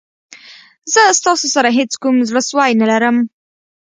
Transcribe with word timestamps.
زه 0.93 1.01
ستاسو 1.19 1.45
سره 1.55 1.69
هېڅ 1.79 1.91
کوم 2.01 2.15
زړه 2.29 2.41
سوی 2.49 2.71
نه 2.81 2.85
لرم. 2.91 3.17